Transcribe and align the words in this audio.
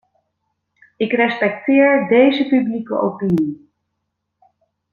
Ik 0.97 1.11
respecteer 1.11 2.07
deze 2.07 2.47
publieke 2.47 3.01
opinie. 3.01 3.71